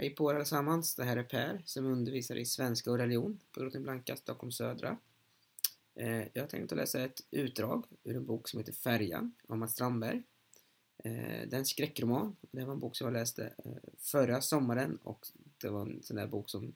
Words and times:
Hej 0.00 0.10
på 0.10 0.30
er 0.30 0.34
allesammans, 0.34 0.94
det 0.94 1.04
här 1.04 1.16
är 1.16 1.22
Per 1.22 1.62
som 1.64 1.86
undervisar 1.86 2.36
i 2.36 2.44
svenska 2.44 2.90
och 2.90 2.98
religion 2.98 3.40
på 3.52 3.60
Drottning 3.60 3.82
Blanka, 3.82 4.16
Stockholm 4.16 4.52
södra. 4.52 4.98
Eh, 5.94 6.22
jag 6.32 6.48
tänkte 6.48 6.74
läsa 6.74 7.04
ett 7.04 7.20
utdrag 7.30 7.84
ur 8.04 8.16
en 8.16 8.26
bok 8.26 8.48
som 8.48 8.58
heter 8.58 8.72
Färjan 8.72 9.34
av 9.48 9.58
Mats 9.58 9.72
Strandberg. 9.72 10.22
Eh, 11.04 11.48
det 11.48 11.52
är 11.52 11.58
en 11.58 11.64
skräckroman. 11.64 12.36
Det 12.40 12.64
var 12.64 12.72
en 12.72 12.80
bok 12.80 12.96
som 12.96 13.04
jag 13.04 13.12
läste 13.12 13.54
eh, 13.64 13.72
förra 13.98 14.40
sommaren 14.40 14.96
och 14.96 15.26
det 15.58 15.68
var 15.68 15.80
en 15.80 16.02
sån 16.02 16.16
där 16.16 16.26
bok 16.26 16.50
som 16.50 16.74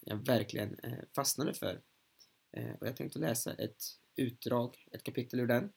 jag 0.00 0.26
verkligen 0.26 0.80
fastnade 1.12 1.54
för. 1.54 1.80
Och 2.80 2.86
jag 2.86 2.96
tänkte 2.96 3.18
läsa 3.18 3.52
ett 3.52 3.84
utdrag, 4.16 4.86
ett 4.92 5.02
kapitel 5.02 5.40
ur 5.40 5.46
den. 5.46 5.72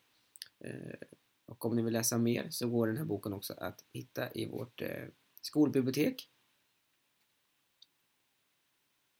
Och 1.45 1.65
om 1.65 1.75
ni 1.75 1.81
vill 1.81 1.93
läsa 1.93 2.17
mer 2.17 2.49
så 2.49 2.69
går 2.69 2.87
den 2.87 2.97
här 2.97 3.05
boken 3.05 3.33
också 3.33 3.53
att 3.53 3.83
hitta 3.93 4.31
i 4.31 4.45
vårt 4.45 4.81
skolbibliotek. 5.41 6.30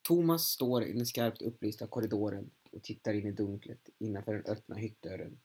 Thomas 0.01 0.43
står 0.43 0.83
i 0.83 0.93
den 0.93 1.05
skarpt 1.05 1.41
upplysta 1.41 1.87
korridoren 1.87 2.51
och 2.71 2.83
tittar 2.83 3.13
in 3.13 3.27
i 3.27 3.31
dunklet 3.31 3.89
innanför 3.97 4.33
den 4.33 4.45
öppna 4.45 4.75
hyttdörren. 4.75 5.39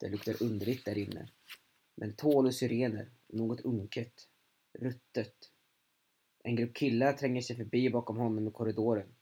Det 0.00 0.08
luktar 0.08 0.42
underligt 0.42 0.84
där 0.84 0.98
inne. 0.98 1.28
Mentol 1.94 2.46
och 2.46 2.54
syrener 2.54 3.10
och 3.26 3.34
något 3.34 3.60
unket. 3.60 4.28
Ruttet. 4.72 5.50
En 6.44 6.56
grupp 6.56 6.74
killar 6.74 7.12
tränger 7.12 7.42
sig 7.42 7.56
förbi 7.56 7.90
bakom 7.90 8.16
honom 8.16 8.48
i 8.48 8.50
korridoren. 8.50 9.14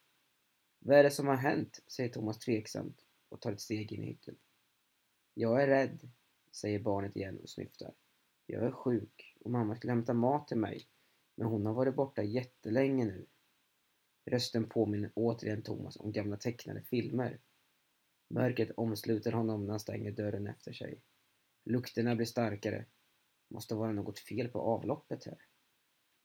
Vad 0.78 0.98
är 0.98 1.02
det 1.02 1.10
som 1.10 1.26
har 1.26 1.36
hänt? 1.36 1.82
säger 1.86 2.10
Thomas 2.10 2.38
tveksamt 2.38 3.04
och 3.28 3.40
tar 3.40 3.52
ett 3.52 3.60
steg 3.60 3.92
in 3.92 4.04
i 4.04 4.06
hytten. 4.06 4.36
Jag 5.34 5.62
är 5.62 5.66
rädd, 5.66 6.10
säger 6.52 6.78
barnet 6.78 7.16
igen 7.16 7.38
och 7.42 7.50
snyftar. 7.50 7.92
Jag 8.46 8.64
är 8.64 8.72
sjuk 8.72 9.36
och 9.40 9.50
mamma 9.50 9.76
skulle 9.76 9.92
hämta 9.92 10.14
mat 10.14 10.48
till 10.48 10.56
mig. 10.56 10.86
Men 11.34 11.46
hon 11.46 11.66
har 11.66 11.74
varit 11.74 11.94
borta 11.94 12.22
jättelänge 12.22 13.04
nu. 13.04 13.26
Rösten 14.30 14.68
påminner 14.68 15.12
återigen 15.14 15.62
Thomas 15.62 15.96
om 15.96 16.12
gamla 16.12 16.36
tecknade 16.36 16.82
filmer. 16.82 17.40
Mörkret 18.28 18.70
omsluter 18.76 19.32
honom 19.32 19.64
när 19.64 19.70
han 19.70 19.80
stänger 19.80 20.12
dörren 20.12 20.46
efter 20.46 20.72
sig. 20.72 21.02
Lukterna 21.64 22.16
blir 22.16 22.26
starkare. 22.26 22.86
Måste 23.48 23.74
vara 23.74 23.92
något 23.92 24.18
fel 24.18 24.48
på 24.48 24.60
avloppet 24.60 25.24
här. 25.24 25.38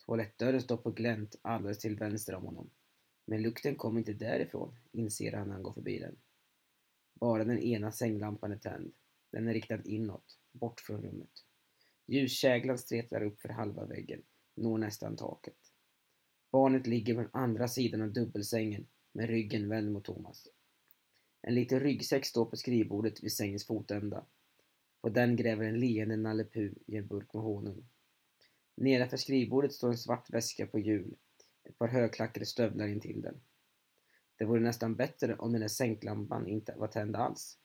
Toalettdörren 0.05 0.61
står 0.61 0.77
på 0.77 0.91
glänt 0.91 1.35
alldeles 1.41 1.79
till 1.79 1.95
vänster 1.95 2.35
om 2.35 2.44
honom. 2.44 2.69
Men 3.25 3.41
lukten 3.41 3.75
kommer 3.75 3.99
inte 3.99 4.13
därifrån, 4.13 4.75
inser 4.91 5.31
han 5.31 5.47
när 5.47 5.53
han 5.53 5.63
går 5.63 5.73
förbi 5.73 5.99
den. 5.99 6.16
Bara 7.13 7.44
den 7.44 7.59
ena 7.59 7.91
sänglampan 7.91 8.51
är 8.51 8.57
tänd. 8.57 8.94
Den 9.31 9.47
är 9.47 9.53
riktad 9.53 9.83
inåt, 9.85 10.39
bort 10.51 10.79
från 10.79 11.01
rummet. 11.01 11.45
Ljuskäglan 12.05 12.77
stretar 12.77 13.23
upp 13.23 13.41
för 13.41 13.49
halva 13.49 13.85
väggen, 13.85 14.23
når 14.55 14.77
nästan 14.77 15.16
taket. 15.16 15.74
Barnet 16.55 16.87
ligger 16.87 17.23
på 17.23 17.37
andra 17.37 17.67
sidan 17.67 18.01
av 18.01 18.13
dubbelsängen 18.13 18.87
med 19.11 19.29
ryggen 19.29 19.69
vänd 19.69 19.91
mot 19.91 20.05
Thomas. 20.05 20.47
En 21.41 21.55
liten 21.55 21.79
ryggsäck 21.79 22.25
står 22.25 22.45
på 22.45 22.57
skrivbordet 22.57 23.23
vid 23.23 23.33
sängens 23.33 23.65
fotända. 23.65 24.25
På 25.01 25.09
den 25.09 25.35
gräver 25.35 25.65
en 25.65 25.79
leende 25.79 26.17
Nalle 26.17 26.43
Puh 26.43 26.73
i 26.85 26.95
en 26.95 27.07
burk 27.07 27.33
med 27.33 27.43
honung. 27.43 27.89
Nedanför 28.75 29.17
skrivbordet 29.17 29.73
står 29.73 29.89
en 29.89 29.97
svart 29.97 30.29
väska 30.29 30.67
på 30.67 30.79
hjul, 30.79 31.15
ett 31.63 31.77
par 31.77 31.87
högklackade 31.87 32.45
stövlar 32.45 32.87
intill 32.87 33.21
den. 33.21 33.41
Det 34.37 34.45
vore 34.45 34.61
nästan 34.61 34.95
bättre 34.95 35.35
om 35.35 35.51
den 35.51 35.61
där 35.61 35.67
sänklampan 35.67 36.47
inte 36.47 36.75
var 36.77 36.87
tänd 36.87 37.15
alls. 37.15 37.57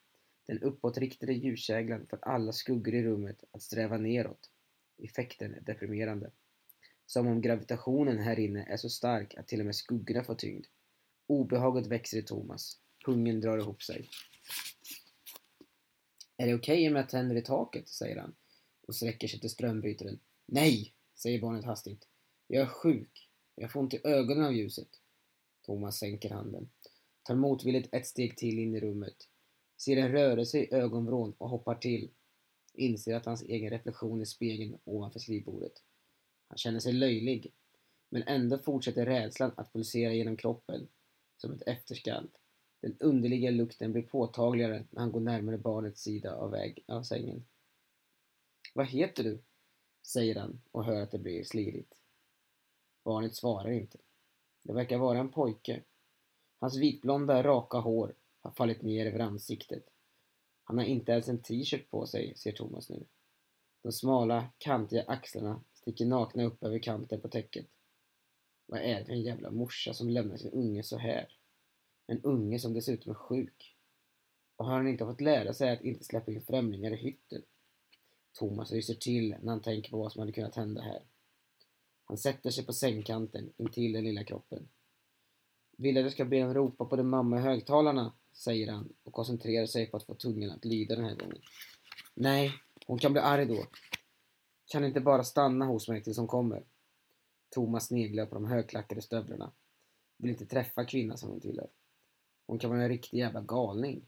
Den 0.46 0.62
uppåtriktade 0.62 1.33
ljuskäglan 1.33 2.06
får 2.06 2.18
alla 2.22 2.52
skuggor 2.52 2.94
i 2.94 3.02
rummet 3.02 3.44
att 3.50 3.62
sträva 3.62 3.98
neråt. 3.98 4.50
Effekten 4.98 5.55
är 5.55 5.61
deprimerande. 5.61 6.30
Som 7.11 7.27
om 7.27 7.41
gravitationen 7.41 8.19
här 8.19 8.39
inne 8.39 8.64
är 8.64 8.77
så 8.77 8.89
stark 8.91 9.34
att 9.34 9.48
till 9.48 9.61
och 9.61 9.66
med 9.66 9.77
skuggorna 9.77 10.25
får 10.25 10.34
tyngd. 10.34 10.66
Obehaget 11.27 11.86
växer 11.86 12.19
i 12.19 12.22
Thomas. 12.22 12.78
Pungen 13.05 13.41
drar 13.41 13.58
ihop 13.58 13.83
sig. 13.83 14.08
Är 16.36 16.46
det 16.46 16.55
okej 16.55 16.74
okay 16.74 16.89
om 16.89 16.96
jag 16.96 17.08
tänder 17.08 17.36
i 17.36 17.42
taket? 17.42 17.89
säger 17.89 18.17
han 18.17 18.35
och 18.86 18.95
sträcker 18.95 19.29
sig 19.29 19.40
till 19.40 19.51
strömbrytaren. 19.51 20.20
Nej, 20.46 20.95
säger 21.14 21.40
barnet 21.40 21.64
hastigt. 21.64 22.08
Jag 22.46 22.62
är 22.62 22.67
sjuk. 22.67 23.29
Jag 23.55 23.73
får 23.73 23.80
ont 23.80 23.95
i 23.95 24.01
ögonen 24.05 24.45
av 24.45 24.52
ljuset. 24.52 24.89
Thomas 25.62 25.98
sänker 25.98 26.30
handen. 26.30 26.70
Tar 27.23 27.35
motvilligt 27.35 27.95
ett 27.95 28.06
steg 28.06 28.36
till 28.36 28.58
in 28.58 28.74
i 28.74 28.80
rummet. 28.80 29.29
Ser 29.77 29.96
en 29.96 30.12
rörelse 30.12 30.58
i 30.58 30.74
ögonvrån 30.74 31.35
och 31.39 31.48
hoppar 31.48 31.74
till. 31.74 32.11
Inser 32.74 33.14
att 33.14 33.27
hans 33.27 33.42
egen 33.42 33.70
reflektion 33.70 34.23
i 34.23 34.27
spegeln 34.27 34.79
ovanför 34.85 35.18
skrivbordet. 35.18 35.83
Han 36.50 36.58
känner 36.58 36.80
sig 36.80 36.92
löjlig. 36.92 37.52
Men 38.08 38.22
ändå 38.22 38.58
fortsätter 38.58 39.06
rädslan 39.06 39.52
att 39.56 39.72
pulsera 39.72 40.12
genom 40.12 40.36
kroppen 40.36 40.88
som 41.36 41.52
ett 41.52 41.62
efterskall. 41.66 42.28
Den 42.80 42.96
underliga 43.00 43.50
lukten 43.50 43.92
blir 43.92 44.02
påtagligare 44.02 44.84
när 44.90 45.00
han 45.00 45.12
går 45.12 45.20
närmare 45.20 45.58
barnets 45.58 46.02
sida 46.02 46.34
av, 46.34 46.50
väg, 46.50 46.84
av 46.86 47.02
sängen. 47.02 47.44
Vad 48.74 48.86
heter 48.86 49.24
du? 49.24 49.38
säger 50.02 50.40
han 50.40 50.61
och 50.70 50.84
hör 50.84 51.02
att 51.02 51.11
det 51.11 51.18
blir 51.18 51.44
slirigt. 51.44 51.94
Barnet 53.05 53.34
svarar 53.34 53.70
inte. 53.70 53.98
Det 54.62 54.72
verkar 54.72 54.98
vara 54.98 55.18
en 55.18 55.28
pojke. 55.28 55.82
Hans 56.58 56.77
vitblonda, 56.77 57.42
raka 57.42 57.78
hår 57.78 58.14
har 58.40 58.50
fallit 58.50 58.82
ner 58.82 59.06
över 59.06 59.18
ansiktet. 59.18 59.84
Han 60.64 60.78
har 60.78 60.84
inte 60.84 61.12
ens 61.12 61.28
en 61.28 61.42
t-shirt 61.42 61.90
på 61.90 62.06
sig, 62.06 62.36
ser 62.36 62.52
Thomas 62.52 62.90
nu. 62.90 63.05
De 63.82 63.92
smala, 63.92 64.48
kantiga 64.58 65.05
axlarna 65.06 65.61
sticker 65.80 66.07
nakna 66.07 66.45
upp 66.45 66.64
över 66.64 66.79
kanten 66.79 67.20
på 67.20 67.29
täcket. 67.29 67.67
Vad 68.67 68.80
är 68.80 68.98
det 68.98 69.05
för 69.05 69.13
en 69.13 69.23
jävla 69.23 69.51
morsa 69.51 69.95
som 69.95 70.08
lämnar 70.08 70.36
sin 70.36 70.52
unge 70.52 70.83
så 70.83 70.98
här? 70.98 71.29
En 72.07 72.23
unge 72.23 72.58
som 72.58 72.74
dessutom 72.74 73.11
är 73.11 73.14
sjuk. 73.14 73.77
Och 74.57 74.64
har 74.64 74.74
han 74.74 74.89
inte 74.89 75.05
fått 75.05 75.20
lära 75.20 75.55
sig 75.55 75.70
att 75.70 75.85
inte 75.85 76.05
släppa 76.05 76.33
in 76.33 76.42
främlingar 76.42 76.91
i 76.91 76.96
hytten? 76.96 77.42
Thomas 78.33 78.73
ryser 78.73 78.95
till 78.95 79.36
när 79.42 79.51
han 79.51 79.63
tänker 79.63 79.91
på 79.91 79.98
vad 79.98 80.13
som 80.13 80.20
hade 80.20 80.33
kunnat 80.33 80.57
hända 80.57 80.83
här. 80.83 81.02
Han 82.05 82.18
sätter 82.18 82.51
sig 82.51 82.67
på 82.67 82.73
sängkanten 82.73 83.52
intill 83.57 83.92
den 83.92 84.05
lilla 84.05 84.24
kroppen. 84.24 84.68
Vill 85.77 85.98
att 85.98 86.02
jag 86.02 86.12
ska 86.12 86.24
be 86.24 86.41
honom 86.41 86.55
ropa 86.55 86.85
på 86.85 86.97
din 86.97 87.08
mamma 87.08 87.39
i 87.39 87.41
högtalarna, 87.41 88.12
säger 88.33 88.73
han 88.73 88.92
och 89.02 89.12
koncentrerar 89.12 89.67
sig 89.67 89.86
på 89.86 89.97
att 89.97 90.07
få 90.07 90.14
tungan 90.14 90.51
att 90.51 90.64
lyda 90.64 90.97
den 90.97 91.05
här 91.05 91.14
gången. 91.14 91.42
Nej, 92.14 92.52
hon 92.86 92.98
kan 92.98 93.12
bli 93.12 93.20
arg 93.20 93.47
då. 93.47 93.67
Kan 94.70 94.85
inte 94.85 95.01
bara 95.01 95.25
stanna 95.25 95.64
hos 95.64 95.89
mig 95.89 96.03
tills 96.03 96.19
hon 96.19 96.27
kommer. 96.27 96.63
Thomas 97.48 97.86
sneglar 97.86 98.27
på 98.27 98.35
de 98.35 98.45
högklackade 98.45 99.03
stövlarna. 99.03 99.53
Vill 100.17 100.31
inte 100.31 100.47
träffa 100.47 100.85
kvinnan 100.85 101.19
som 101.19 101.31
hon 101.31 101.41
tillhör. 101.41 101.69
Hon 102.47 102.58
kan 102.58 102.70
vara 102.70 102.83
en 102.83 102.89
riktig 102.89 103.19
jävla 103.19 103.41
galning. 103.41 104.05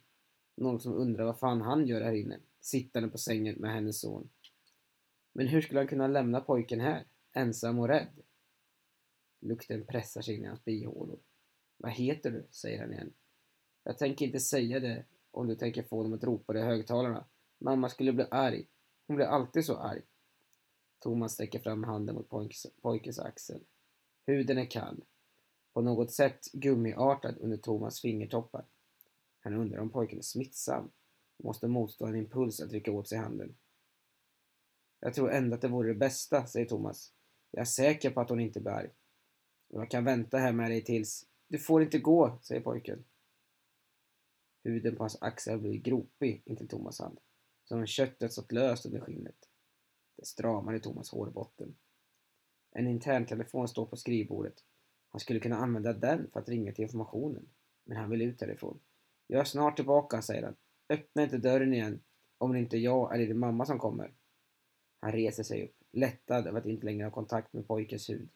Någon 0.55 0.81
som 0.81 0.95
undrar 0.95 1.25
vad 1.25 1.39
fan 1.39 1.61
han 1.61 1.87
gör 1.87 2.01
här 2.01 2.13
inne, 2.13 2.39
sittande 2.61 3.09
på 3.09 3.19
sängen 3.19 3.55
med 3.59 3.73
hennes 3.73 4.01
son. 4.01 4.29
Men 5.33 5.49
hur 5.49 5.61
skulle 5.61 5.81
han 5.81 5.87
kunna 5.87 6.07
lämna 6.07 6.41
pojken 6.41 6.81
här, 6.81 7.05
ensam 7.33 7.79
och 7.79 7.89
rädd? 7.89 8.23
Lukten 9.41 9.87
pressar 9.87 10.23
sig 10.23 10.37
in 10.37 10.45
i 10.45 10.47
hans 10.47 10.65
bihålor. 10.65 11.19
Vad 11.77 11.93
heter 11.93 12.31
du? 12.31 12.47
säger 12.51 12.81
han 12.81 12.93
igen. 12.93 13.13
Jag 13.85 13.99
tänker 13.99 14.27
inte 14.27 14.41
säga 14.41 14.81
det 14.81 15.05
om 15.31 15.47
du 15.47 15.57
tänker 15.57 15.83
få 15.83 16.03
dem 16.03 16.13
att 16.13 16.25
ropa 16.25 16.53
det 16.53 16.61
i 16.61 16.63
högtalarna. 16.63 17.25
Mamma 17.59 17.89
skulle 17.89 18.13
bli 18.13 18.25
arg. 18.31 18.67
Hon 19.07 19.17
blir 19.17 19.27
alltid 19.27 19.65
så 19.65 19.77
arg. 19.77 20.03
Thomas 21.03 21.33
sträcker 21.33 21.59
fram 21.59 21.85
handen 21.85 22.15
mot 22.15 22.29
pojkes, 22.29 22.67
pojkens 22.83 23.19
axel. 23.19 23.61
Huden 24.27 24.59
är 24.59 24.71
kall. 24.71 25.05
På 25.73 25.81
något 25.81 26.13
sätt 26.13 26.53
gummiartad 26.53 27.39
under 27.39 27.57
Thomas 27.57 28.01
fingertoppar. 28.01 28.65
Han 29.41 29.55
undrar 29.55 29.79
om 29.79 29.91
pojken 29.91 30.19
är 30.19 30.23
smittsam 30.23 30.91
och 31.39 31.45
måste 31.45 31.69
motstå 31.69 32.07
en 32.07 32.17
impuls 32.17 32.61
att 32.61 32.73
rycka 32.73 32.93
åt 32.93 33.09
sig 33.09 33.19
handen. 33.19 33.55
Jag 35.01 35.15
tror 35.15 35.31
ändå 35.31 35.55
att 35.55 35.61
det 35.61 35.69
vore 35.69 35.89
det 35.89 35.99
bästa, 35.99 36.47
säger 36.47 36.67
Thomas. 36.67 37.13
Jag 37.51 37.61
är 37.61 37.65
säker 37.65 38.11
på 38.11 38.21
att 38.21 38.29
hon 38.29 38.41
inte 38.41 38.61
blir 38.61 38.73
arg. 38.73 38.91
Jag 39.69 39.91
kan 39.91 40.05
vänta 40.05 40.39
här 40.39 40.53
med 40.53 40.71
dig 40.71 40.85
tills... 40.85 41.27
Du 41.49 41.59
får 41.59 41.83
inte 41.83 41.99
gå, 41.99 42.39
säger 42.43 42.61
pojken. 42.61 43.05
Huden 44.65 44.97
på 44.97 45.03
hans 45.03 45.23
axel 45.23 45.59
blir 45.59 45.79
gropig 45.79 46.43
intill 46.45 46.69
Thomas 46.69 47.01
hand. 47.01 47.21
Som 47.65 47.79
om 47.79 47.87
köttet 47.87 48.33
stått 48.33 48.53
löst 48.53 48.87
under 48.87 49.01
skinnet. 49.01 49.49
Det 50.23 50.27
stramar 50.27 50.75
i 50.75 50.81
Thomas 50.81 51.11
hårbotten. 51.11 51.77
En 52.71 52.89
interntelefon 52.89 53.69
står 53.69 53.87
på 53.87 53.97
skrivbordet. 53.97 54.55
Han 55.09 55.21
skulle 55.21 55.41
kunna 55.41 55.57
använda 55.57 55.93
den 55.93 56.31
för 56.33 56.41
att 56.41 56.49
ringa 56.49 56.73
till 56.73 56.83
informationen. 56.83 57.49
Men 57.85 57.97
han 57.97 58.11
vill 58.11 58.23
ut 58.23 58.41
härifrån. 58.41 58.81
Jag 59.27 59.41
är 59.41 59.45
snart 59.45 59.77
tillbaka, 59.77 60.23
säger 60.23 60.43
han. 60.43 60.57
Öppna 60.89 61.23
inte 61.23 61.39
dörren 61.39 61.75
igen 61.75 62.03
om 62.39 62.53
det 62.53 62.59
inte 62.59 62.77
är 62.77 62.81
jag 62.81 63.15
eller 63.15 63.27
din 63.27 63.39
mamma 63.39 63.67
som 63.67 63.79
kommer. 63.79 64.15
Han 65.01 65.13
reser 65.13 65.43
sig 65.43 65.65
upp, 65.65 65.77
lättad 65.93 66.47
över 66.47 66.61
att 66.61 66.67
inte 66.67 66.87
längre 66.87 67.05
ha 67.05 67.11
kontakt 67.11 67.53
med 67.53 67.67
pojkens 67.67 68.11
hud. 68.11 68.29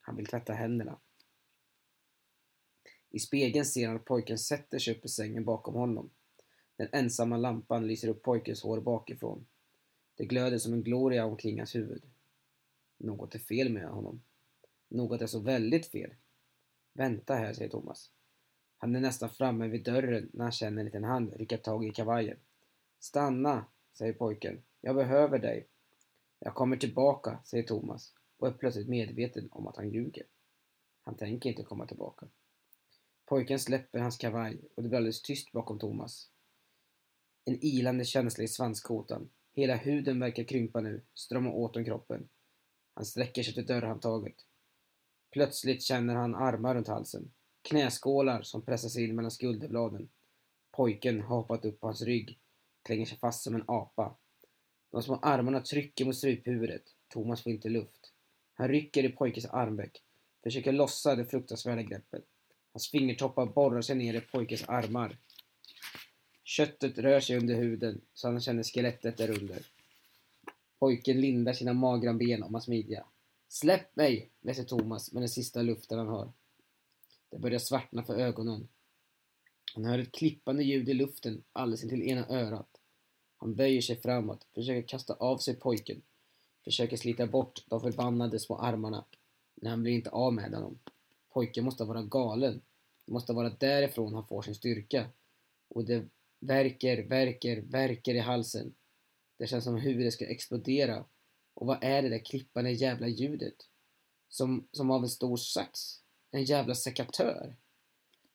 Han 0.00 0.16
vill 0.16 0.26
tvätta 0.26 0.52
händerna. 0.52 0.98
I 3.10 3.18
spegeln 3.18 3.64
ser 3.64 3.86
han 3.86 3.96
att 3.96 4.04
pojken 4.04 4.38
sätter 4.38 4.78
sig 4.78 4.96
upp 4.96 5.04
i 5.04 5.08
sängen 5.08 5.44
bakom 5.44 5.74
honom. 5.74 6.10
Den 6.76 6.88
ensamma 6.92 7.36
lampan 7.36 7.86
lyser 7.86 8.08
upp 8.08 8.22
pojkens 8.22 8.62
hår 8.62 8.80
bakifrån. 8.80 9.46
Det 10.16 10.24
glöder 10.24 10.58
som 10.58 10.72
en 10.72 10.82
gloria 10.82 11.24
omkring 11.24 11.58
hans 11.58 11.74
huvud. 11.74 12.02
Något 12.98 13.34
är 13.34 13.38
fel 13.38 13.72
med 13.72 13.88
honom. 13.88 14.22
Något 14.88 15.22
är 15.22 15.26
så 15.26 15.40
väldigt 15.40 15.86
fel. 15.86 16.14
Vänta 16.92 17.34
här, 17.34 17.52
säger 17.52 17.70
Thomas. 17.70 18.10
Han 18.78 18.96
är 18.96 19.00
nästan 19.00 19.30
framme 19.30 19.68
vid 19.68 19.84
dörren 19.84 20.30
när 20.32 20.44
han 20.44 20.52
känner 20.52 20.78
en 20.80 20.84
liten 20.84 21.04
hand 21.04 21.32
rycka 21.32 21.58
tag 21.58 21.86
i 21.86 21.90
kavajen. 21.90 22.36
Stanna, 22.98 23.64
säger 23.92 24.12
pojken. 24.12 24.62
Jag 24.80 24.96
behöver 24.96 25.38
dig. 25.38 25.66
Jag 26.38 26.54
kommer 26.54 26.76
tillbaka, 26.76 27.38
säger 27.44 27.64
Thomas 27.64 28.14
och 28.36 28.48
är 28.48 28.52
plötsligt 28.52 28.88
medveten 28.88 29.48
om 29.52 29.66
att 29.66 29.76
han 29.76 29.90
ljuger. 29.90 30.26
Han 31.04 31.14
tänker 31.14 31.50
inte 31.50 31.62
komma 31.62 31.86
tillbaka. 31.86 32.26
Pojken 33.24 33.58
släpper 33.58 33.98
hans 33.98 34.16
kavaj 34.16 34.60
och 34.74 34.82
det 34.82 34.88
blir 34.88 34.96
alldeles 34.96 35.22
tyst 35.22 35.52
bakom 35.52 35.78
Thomas. 35.78 36.30
En 37.44 37.58
ilande 37.60 38.04
känsla 38.04 38.44
i 38.44 38.48
svanskotan. 38.48 39.28
Hela 39.56 39.76
huden 39.76 40.20
verkar 40.20 40.44
krympa 40.44 40.80
nu, 40.80 41.02
strama 41.14 41.50
åt 41.50 41.76
om 41.76 41.84
kroppen. 41.84 42.28
Han 42.94 43.04
sträcker 43.04 43.42
sig 43.42 43.54
till 43.54 43.66
dörrhandtaget. 43.66 44.34
Plötsligt 45.30 45.82
känner 45.82 46.14
han 46.14 46.34
armar 46.34 46.74
runt 46.74 46.88
halsen. 46.88 47.30
Knäskålar 47.62 48.42
som 48.42 48.62
pressas 48.62 48.96
in 48.96 49.16
mellan 49.16 49.30
skulderbladen. 49.30 50.08
Pojken 50.70 51.20
har 51.20 51.36
hoppat 51.36 51.64
upp 51.64 51.80
på 51.80 51.86
hans 51.86 52.02
rygg, 52.02 52.38
klänger 52.82 53.06
sig 53.06 53.18
fast 53.18 53.42
som 53.42 53.54
en 53.54 53.64
apa. 53.66 54.16
De 54.90 55.02
små 55.02 55.18
armarna 55.22 55.60
trycker 55.60 56.04
mot 56.04 56.16
struphuvudet. 56.16 56.82
Thomas 57.08 57.42
får 57.42 57.52
inte 57.52 57.68
luft. 57.68 58.12
Han 58.54 58.68
rycker 58.68 59.04
i 59.04 59.08
pojkens 59.08 59.46
armveck, 59.46 60.02
försöker 60.42 60.72
lossa 60.72 61.16
det 61.16 61.26
fruktansvärda 61.26 61.82
greppet. 61.82 62.24
Hans 62.72 62.90
fingertoppar 62.90 63.46
borrar 63.46 63.80
sig 63.80 63.96
ner 63.96 64.14
i 64.14 64.20
pojkens 64.20 64.64
armar. 64.68 65.16
Köttet 66.48 66.98
rör 66.98 67.20
sig 67.20 67.36
under 67.36 67.54
huden 67.54 68.00
så 68.14 68.28
han 68.28 68.40
känner 68.40 68.62
skelettet 68.62 69.16
där 69.16 69.30
under. 69.30 69.62
Pojken 70.78 71.20
lindar 71.20 71.52
sina 71.52 71.72
magra 71.72 72.14
ben 72.14 72.42
om 72.42 72.54
hans 72.54 72.68
midja. 72.68 73.04
Släpp 73.48 73.96
mig! 73.96 74.30
läser 74.40 74.64
Thomas 74.64 75.12
med 75.12 75.22
den 75.22 75.28
sista 75.28 75.62
luften 75.62 75.98
han 75.98 76.08
har. 76.08 76.32
Det 77.30 77.38
börjar 77.38 77.58
svartna 77.58 78.02
för 78.02 78.16
ögonen. 78.16 78.68
Han 79.74 79.84
hör 79.84 79.98
ett 79.98 80.12
klippande 80.12 80.62
ljud 80.64 80.88
i 80.88 80.94
luften 80.94 81.42
alldeles 81.52 81.84
intill 81.84 82.02
ena 82.02 82.28
örat. 82.28 82.80
Han 83.36 83.54
böjer 83.54 83.80
sig 83.82 83.96
framåt, 83.96 84.46
försöker 84.54 84.88
kasta 84.88 85.14
av 85.14 85.38
sig 85.38 85.54
pojken, 85.54 86.02
försöker 86.64 86.96
slita 86.96 87.26
bort 87.26 87.64
de 87.66 87.80
förbannade 87.80 88.38
små 88.38 88.58
armarna, 88.58 89.04
men 89.54 89.70
han 89.70 89.82
blir 89.82 89.92
inte 89.92 90.10
av 90.10 90.32
med 90.32 90.52
dem. 90.52 90.78
Pojken 91.32 91.64
måste 91.64 91.84
vara 91.84 92.02
galen. 92.02 92.60
Det 93.04 93.12
måste 93.12 93.32
vara 93.32 93.50
därifrån 93.50 94.14
han 94.14 94.26
får 94.26 94.42
sin 94.42 94.54
styrka. 94.54 95.06
Och 95.68 95.84
det 95.84 96.04
Verker, 96.40 97.02
verker, 97.02 97.62
verker 97.62 98.14
i 98.14 98.18
halsen. 98.18 98.74
Det 99.38 99.46
känns 99.46 99.64
som 99.64 99.76
huvudet 99.76 100.12
ska 100.12 100.26
explodera. 100.26 101.04
Och 101.54 101.66
vad 101.66 101.84
är 101.84 102.02
det 102.02 102.08
där 102.08 102.24
klippande 102.24 102.70
jävla 102.70 103.08
ljudet? 103.08 103.56
Som, 104.28 104.68
som 104.72 104.90
av 104.90 105.02
en 105.02 105.08
stor 105.08 105.36
sax? 105.36 105.80
En 106.30 106.44
jävla 106.44 106.74
sekatör? 106.74 107.56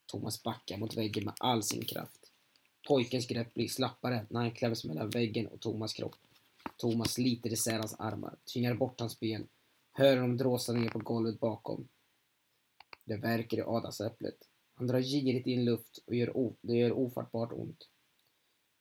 Thomas 0.05 0.43
backar 0.43 0.77
mot 0.77 0.97
väggen 0.97 1.25
med 1.25 1.33
all 1.39 1.63
sin 1.63 1.85
kraft. 1.85 2.31
Pojkens 2.87 3.27
grepp 3.27 3.53
blir 3.53 3.67
slappare 3.67 4.25
när 4.29 4.39
han 4.39 4.51
kläms 4.51 4.85
mellan 4.85 5.09
väggen 5.09 5.47
och 5.47 5.59
Thomas 5.59 5.93
kropp. 5.93 6.15
Thomas 6.77 7.13
sliter 7.13 7.53
isär 7.53 7.79
hans 7.79 7.95
armar, 7.99 8.35
tvingar 8.53 8.73
bort 8.73 8.99
hans 8.99 9.19
ben, 9.19 9.47
hör 9.91 10.17
honom 10.17 10.37
dråsa 10.37 10.73
ner 10.73 10.89
på 10.89 10.99
golvet 10.99 11.39
bakom. 11.39 11.87
Det 13.05 13.17
värker 13.17 13.57
i 13.57 13.61
adamsäpplet. 13.61 14.37
Han 14.73 14.87
drar 14.87 14.99
girigt 14.99 15.47
in 15.47 15.65
luft 15.65 16.03
och 16.05 16.15
gör 16.15 16.53
det 16.61 16.73
gör 16.73 16.91
ofattbart 16.91 17.51
ont. 17.51 17.89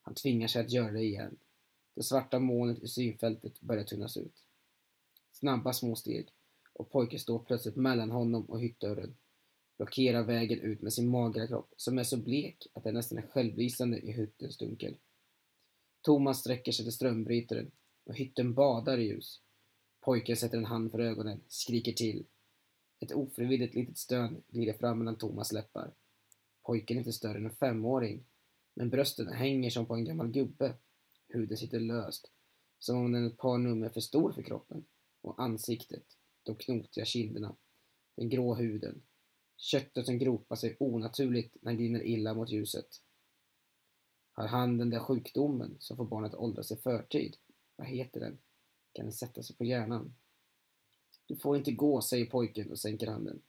Han 0.02 0.14
tvingar 0.14 0.48
sig 0.48 0.62
att 0.62 0.70
göra 0.70 0.92
det 0.92 1.02
igen. 1.02 1.36
Det 1.94 2.02
svarta 2.02 2.38
molnet 2.38 2.82
i 2.82 2.88
synfältet 2.88 3.60
börjar 3.60 3.84
tunnas 3.84 4.16
ut. 4.16 4.44
Snabba 5.32 5.72
små 5.72 5.96
steg 5.96 6.28
och 6.72 6.90
pojken 6.90 7.18
står 7.18 7.38
plötsligt 7.38 7.76
mellan 7.76 8.10
honom 8.10 8.44
och 8.44 8.60
hyttdörren. 8.60 9.16
Blockerar 9.76 10.22
vägen 10.22 10.60
ut 10.60 10.82
med 10.82 10.92
sin 10.92 11.08
magra 11.08 11.46
kropp 11.46 11.74
som 11.76 11.98
är 11.98 12.04
så 12.04 12.16
blek 12.16 12.66
att 12.72 12.84
den 12.84 12.94
nästan 12.94 13.18
är 13.18 13.22
självlysande 13.22 13.98
i 13.98 14.12
hyttens 14.12 14.56
dunkel. 14.56 14.96
Thomas 16.00 16.40
sträcker 16.40 16.72
sig 16.72 16.84
till 16.84 16.92
strömbrytaren 16.92 17.70
och 18.04 18.16
hytten 18.16 18.54
badar 18.54 18.98
i 18.98 19.04
ljus. 19.04 19.40
Pojken 20.00 20.36
sätter 20.36 20.58
en 20.58 20.64
hand 20.64 20.90
för 20.90 20.98
ögonen, 20.98 21.40
skriker 21.48 21.92
till. 21.92 22.24
Ett 23.00 23.12
ofrivilligt 23.12 23.74
litet 23.74 23.98
stön 23.98 24.42
glider 24.48 24.72
fram 24.72 24.98
mellan 24.98 25.16
Thomas 25.16 25.52
läppar. 25.52 25.90
Pojken 26.62 26.96
är 26.96 27.00
inte 27.00 27.12
större 27.12 27.38
än 27.38 27.46
en 27.46 27.56
femåring, 27.56 28.24
men 28.80 28.90
brösten 28.90 29.32
hänger 29.32 29.70
som 29.70 29.86
på 29.86 29.94
en 29.94 30.04
gammal 30.04 30.30
gubbe. 30.30 30.74
Huden 31.28 31.56
sitter 31.56 31.80
löst, 31.80 32.30
som 32.78 32.96
om 32.96 33.12
den 33.12 33.24
är 33.24 33.30
ett 33.30 33.36
par 33.36 33.58
nummer 33.58 33.88
för 33.88 34.00
stor 34.00 34.32
för 34.32 34.42
kroppen. 34.42 34.84
Och 35.20 35.42
ansiktet, 35.42 36.04
de 36.42 36.56
knotiga 36.56 37.04
kinderna, 37.04 37.56
den 38.16 38.28
grå 38.28 38.54
huden. 38.54 39.02
Köttet 39.56 40.06
som 40.06 40.18
gropar 40.18 40.56
sig 40.56 40.76
onaturligt 40.80 41.56
när 41.62 41.72
det 41.72 41.76
gliner 41.76 42.02
illa 42.02 42.34
mot 42.34 42.50
ljuset. 42.50 42.86
Har 44.32 44.46
han 44.46 44.78
den 44.78 44.90
där 44.90 45.00
sjukdomen 45.00 45.76
som 45.78 45.96
får 45.96 46.04
barnet 46.04 46.34
åldras 46.34 46.72
i 46.72 46.76
förtid? 46.76 47.36
Vad 47.76 47.86
heter 47.86 48.20
den? 48.20 48.38
Kan 48.92 49.04
den 49.04 49.12
sätta 49.12 49.42
sig 49.42 49.56
på 49.56 49.64
hjärnan? 49.64 50.14
Du 51.26 51.36
får 51.36 51.56
inte 51.56 51.72
gå, 51.72 52.02
säger 52.02 52.26
pojken 52.26 52.70
och 52.70 52.78
sänker 52.78 53.06
handen. 53.06 53.42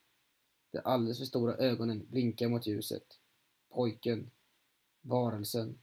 De 0.71 0.79
alldeles 0.83 1.17
för 1.17 1.25
stora 1.25 1.55
ögonen 1.55 2.05
blinkar 2.09 2.49
mot 2.49 2.67
ljuset. 2.67 3.19
Pojken, 3.69 4.31
varelsen, 5.01 5.79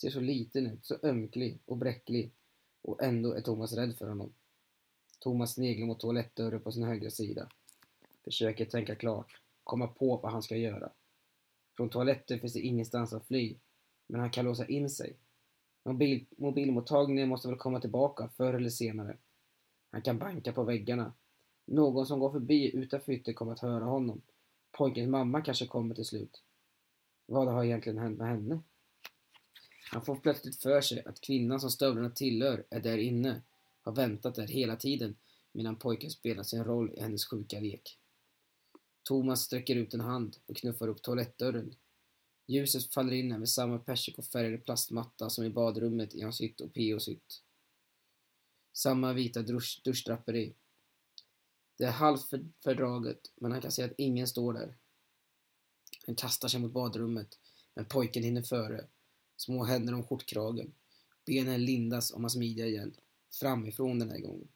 ser 0.00 0.10
så 0.10 0.20
liten 0.20 0.66
ut, 0.66 0.86
så 0.86 0.96
ömklig 1.02 1.58
och 1.64 1.76
bräcklig 1.76 2.32
och 2.82 3.02
ändå 3.02 3.32
är 3.32 3.40
Thomas 3.40 3.72
rädd 3.72 3.96
för 3.98 4.08
honom. 4.08 4.32
Thomas 5.18 5.54
sneglar 5.54 5.86
mot 5.86 6.00
toalettdörren 6.00 6.60
på 6.60 6.72
sin 6.72 6.84
högra 6.84 7.10
sida. 7.10 7.48
Försöker 8.24 8.64
tänka 8.64 8.94
klart, 8.94 9.40
komma 9.64 9.86
på 9.86 10.16
vad 10.16 10.32
han 10.32 10.42
ska 10.42 10.56
göra. 10.56 10.90
Från 11.76 11.90
toaletten 11.90 12.40
finns 12.40 12.52
det 12.52 12.60
ingenstans 12.60 13.12
att 13.12 13.26
fly, 13.26 13.56
men 14.06 14.20
han 14.20 14.30
kan 14.30 14.44
låsa 14.44 14.66
in 14.66 14.90
sig. 14.90 15.16
Mobil, 15.84 16.26
mobilmottagningen 16.36 17.28
måste 17.28 17.48
väl 17.48 17.56
komma 17.56 17.80
tillbaka 17.80 18.28
förr 18.28 18.54
eller 18.54 18.70
senare. 18.70 19.16
Han 19.90 20.02
kan 20.02 20.18
banka 20.18 20.52
på 20.52 20.64
väggarna. 20.64 21.12
Någon 21.64 22.06
som 22.06 22.20
går 22.20 22.32
förbi 22.32 22.76
utanför 22.76 23.12
ytter 23.12 23.32
kommer 23.32 23.52
att 23.52 23.60
höra 23.60 23.84
honom. 23.84 24.22
Pojkens 24.70 25.08
mamma 25.08 25.40
kanske 25.40 25.66
kommer 25.66 25.94
till 25.94 26.04
slut. 26.04 26.42
Vad 27.26 27.48
har 27.48 27.64
egentligen 27.64 27.98
hänt 27.98 28.18
med 28.18 28.28
henne? 28.28 28.62
Han 29.90 30.04
får 30.04 30.16
plötsligt 30.16 30.62
för 30.62 30.80
sig 30.80 31.04
att 31.04 31.20
kvinnan 31.20 31.60
som 31.60 31.70
stövlarna 31.70 32.10
tillhör 32.10 32.66
är 32.70 32.80
där 32.80 32.98
inne, 32.98 33.42
har 33.80 33.92
väntat 33.92 34.34
där 34.34 34.46
hela 34.46 34.76
tiden 34.76 35.16
medan 35.52 35.76
pojken 35.76 36.10
spelar 36.10 36.42
sin 36.42 36.64
roll 36.64 36.94
i 36.94 37.00
hennes 37.00 37.26
sjuka 37.26 37.60
lek. 37.60 37.98
Thomas 39.02 39.40
sträcker 39.40 39.76
ut 39.76 39.94
en 39.94 40.00
hand 40.00 40.36
och 40.46 40.56
knuffar 40.56 40.88
upp 40.88 41.02
toalettdörren. 41.02 41.74
Ljuset 42.46 42.94
faller 42.94 43.12
in 43.12 43.32
över 43.32 43.46
samma 43.46 43.78
persikofärgade 43.78 44.58
plastmatta 44.58 45.30
som 45.30 45.44
i 45.44 45.50
badrummet 45.50 46.14
i 46.14 46.22
hans 46.22 46.40
hytt 46.40 46.60
och 46.60 46.74
Pios 46.74 47.08
hytt. 47.08 47.42
Samma 48.72 49.12
vita 49.12 49.42
dusch, 49.42 49.80
duschdraperi. 49.84 50.54
Det 51.78 51.84
är 51.84 51.90
halvt 51.90 52.30
fördraget, 52.62 53.20
men 53.34 53.52
han 53.52 53.60
kan 53.60 53.72
se 53.72 53.82
att 53.82 53.92
ingen 53.98 54.26
står 54.26 54.52
där. 54.52 54.76
Han 56.06 56.14
kastar 56.14 56.48
sig 56.48 56.60
mot 56.60 56.72
badrummet, 56.72 57.38
men 57.74 57.84
pojken 57.84 58.22
hinner 58.22 58.42
före. 58.42 58.86
Små 59.36 59.64
händer 59.64 59.94
om 59.94 60.06
skjortkragen. 60.06 60.74
Benen 61.26 61.64
lindas 61.64 62.12
om 62.12 62.24
hans 62.24 62.36
midja 62.36 62.66
igen. 62.66 62.96
Framifrån 63.40 63.98
den 63.98 64.10
här 64.10 64.18
gången. 64.18 64.48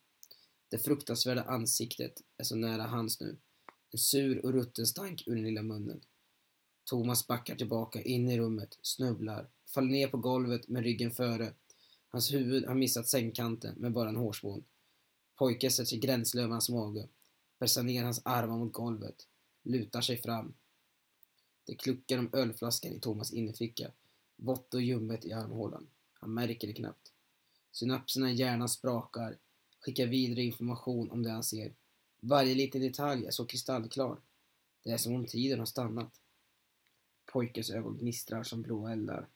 Det 0.68 0.78
fruktansvärda 0.78 1.42
ansiktet 1.42 2.22
är 2.36 2.44
så 2.44 2.56
nära 2.56 2.82
hans 2.82 3.20
nu. 3.20 3.36
En 3.92 3.98
sur 3.98 4.44
och 4.44 4.52
rutten 4.52 4.86
stank 4.86 5.22
ur 5.26 5.34
den 5.34 5.44
lilla 5.44 5.62
munnen. 5.62 6.00
Thomas 6.84 7.26
backar 7.26 7.56
tillbaka 7.56 8.02
in 8.02 8.28
i 8.28 8.38
rummet, 8.38 8.78
snubblar, 8.82 9.48
faller 9.74 9.90
ner 9.90 10.08
på 10.08 10.16
golvet 10.16 10.68
med 10.68 10.82
ryggen 10.82 11.10
före. 11.10 11.54
Hans 12.08 12.32
huvud 12.32 12.66
har 12.66 12.74
missat 12.74 13.08
sängkanten 13.08 13.74
med 13.78 13.92
bara 13.92 14.08
en 14.08 14.16
hårspån. 14.16 14.64
Pojken 15.38 15.70
sätter 15.70 15.84
sig 15.84 15.98
gränsle 15.98 16.42
över 16.42 16.52
hans 16.52 16.68
mage, 16.68 17.08
pressar 17.58 17.82
ner 17.82 18.04
hans 18.04 18.20
armar 18.24 18.58
mot 18.58 18.72
golvet, 18.72 19.26
lutar 19.62 20.00
sig 20.00 20.16
fram. 20.16 20.54
Det 21.66 21.74
kluckar 21.74 22.18
om 22.18 22.30
ölflaskan 22.32 22.92
i 22.92 23.00
Thomas 23.00 23.32
innerficka, 23.32 23.90
vått 24.36 24.74
och 24.74 24.82
ljummet 24.82 25.24
i 25.24 25.32
armhålan. 25.32 25.86
Han 26.14 26.34
märker 26.34 26.66
det 26.66 26.74
knappt. 26.74 27.12
Synapserna 27.72 28.30
i 28.30 28.34
hjärnan 28.34 28.68
sprakar, 28.68 29.38
skickar 29.80 30.06
vidare 30.06 30.42
information 30.42 31.10
om 31.10 31.22
det 31.22 31.30
han 31.30 31.42
ser. 31.42 31.74
Varje 32.20 32.54
liten 32.54 32.80
detalj 32.80 33.26
är 33.26 33.30
så 33.30 33.46
kristallklar. 33.46 34.18
Det 34.82 34.90
är 34.90 34.96
som 34.96 35.14
om 35.14 35.26
tiden 35.26 35.58
har 35.58 35.66
stannat. 35.66 36.20
Pojkens 37.32 37.70
ögon 37.70 37.98
gnistrar 37.98 38.42
som 38.42 38.62
blå 38.62 38.88
eldar. 38.88 39.28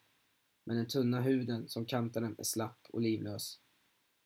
Men 0.64 0.76
den 0.76 0.86
tunna 0.86 1.20
huden 1.20 1.68
som 1.68 1.86
kantar 1.86 2.20
dem 2.20 2.34
är 2.38 2.44
slapp 2.44 2.86
och 2.90 3.00
livlös. 3.00 3.60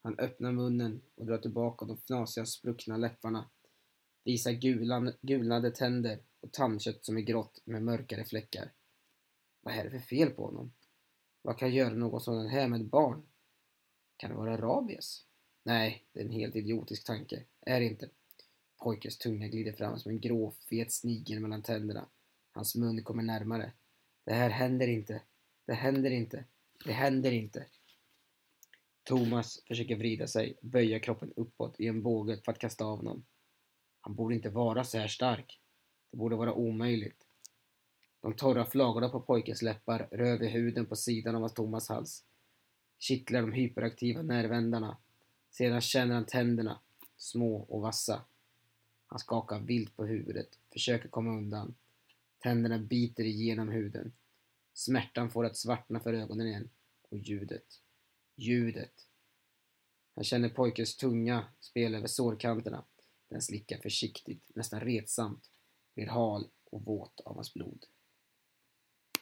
Han 0.02 0.18
öppnar 0.18 0.52
munnen 0.52 1.00
och 1.14 1.26
drar 1.26 1.38
tillbaka 1.38 1.86
de 1.86 1.96
fnasiga 1.96 2.46
spruckna 2.46 2.96
läpparna. 2.96 3.50
Visar 4.24 4.52
gulande, 4.52 5.16
gulnade 5.20 5.70
tänder 5.70 6.20
och 6.44 6.52
tandkött 6.52 7.04
som 7.04 7.16
är 7.16 7.20
grått 7.20 7.60
med 7.64 7.82
mörkare 7.82 8.24
fläckar. 8.24 8.72
Vad 9.60 9.74
är 9.74 9.84
det 9.84 9.90
för 9.90 9.98
fel 9.98 10.30
på 10.30 10.44
honom? 10.44 10.72
Vad 11.42 11.58
kan 11.58 11.74
göra 11.74 11.94
något 11.94 12.22
sådant 12.22 12.50
här 12.50 12.68
med 12.68 12.80
ett 12.80 12.86
barn? 12.86 13.22
Kan 14.16 14.30
det 14.30 14.36
vara 14.36 14.56
rabies? 14.56 15.24
Nej, 15.62 16.04
det 16.12 16.20
är 16.20 16.24
en 16.24 16.32
helt 16.32 16.56
idiotisk 16.56 17.04
tanke. 17.04 17.42
Är 17.60 17.80
det 17.80 17.86
inte? 17.86 18.10
Pojkens 18.76 19.18
tunga 19.18 19.48
glider 19.48 19.72
fram 19.72 19.98
som 19.98 20.10
en 20.10 20.20
grå, 20.20 20.52
fet 20.68 20.92
snigel 20.92 21.40
mellan 21.40 21.62
tänderna. 21.62 22.08
Hans 22.52 22.74
mun 22.74 23.04
kommer 23.04 23.22
närmare. 23.22 23.72
Det 24.24 24.32
här 24.32 24.50
händer 24.50 24.88
inte. 24.88 25.22
Det 25.66 25.74
händer 25.74 26.10
inte. 26.10 26.44
Det 26.84 26.92
händer 26.92 27.32
inte. 27.32 27.66
Thomas 29.04 29.62
försöker 29.68 29.96
vrida 29.96 30.26
sig, 30.26 30.58
böja 30.62 31.00
kroppen 31.00 31.32
uppåt 31.36 31.80
i 31.80 31.86
en 31.86 32.02
båge 32.02 32.40
för 32.44 32.52
att 32.52 32.58
kasta 32.58 32.84
av 32.84 32.96
honom. 32.96 33.26
Han 34.00 34.14
borde 34.14 34.34
inte 34.34 34.50
vara 34.50 34.84
så 34.84 34.98
här 34.98 35.08
stark. 35.08 35.60
Det 36.14 36.18
borde 36.18 36.36
vara 36.36 36.54
omöjligt. 36.54 37.26
De 38.20 38.34
torra 38.34 38.66
flagorna 38.66 39.08
på 39.08 39.20
pojkens 39.20 39.62
läppar 39.62 40.08
rör 40.10 40.38
vid 40.38 40.50
huden 40.50 40.86
på 40.86 40.96
sidan 40.96 41.34
av 41.36 41.48
Thomas 41.48 41.88
hals. 41.88 42.24
Kittlar 42.98 43.40
de 43.40 43.52
hyperaktiva 43.52 44.22
nervändarna. 44.22 44.96
Sedan 45.50 45.80
känner 45.80 46.14
han 46.14 46.26
tänderna, 46.26 46.78
små 47.16 47.56
och 47.56 47.80
vassa. 47.80 48.24
Han 49.06 49.18
skakar 49.18 49.60
vilt 49.60 49.96
på 49.96 50.04
huvudet, 50.04 50.58
försöker 50.72 51.08
komma 51.08 51.30
undan. 51.30 51.74
Tänderna 52.38 52.78
biter 52.78 53.24
igenom 53.24 53.68
huden. 53.68 54.12
Smärtan 54.72 55.30
får 55.30 55.46
att 55.46 55.56
svartna 55.56 56.00
för 56.00 56.12
ögonen 56.12 56.46
igen. 56.46 56.70
Och 57.08 57.18
ljudet. 57.18 57.80
Ljudet. 58.36 59.06
Han 60.14 60.24
känner 60.24 60.48
pojkens 60.48 60.96
tunga 60.96 61.44
spela 61.60 61.98
över 61.98 62.08
sårkanterna. 62.08 62.84
Den 63.28 63.42
slickar 63.42 63.78
försiktigt, 63.78 64.50
nästan 64.54 64.80
retsamt, 64.80 65.50
blir 65.94 66.06
hal 66.06 66.48
och 66.70 66.84
våt 66.84 67.20
av 67.24 67.34
hans 67.34 67.54
blod. 67.54 67.84